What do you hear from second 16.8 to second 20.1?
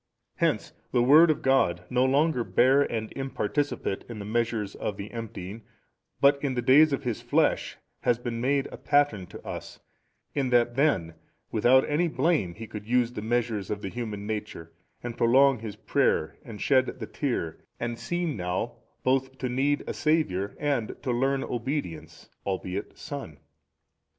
the tear 47 and seem now both to need a